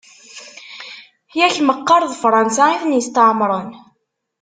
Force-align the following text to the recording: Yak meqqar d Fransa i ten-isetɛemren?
Yak 1.39 1.55
meqqar 1.67 2.03
d 2.05 2.11
Fransa 2.21 2.65
i 2.73 2.77
ten-isetɛemren? 2.81 3.69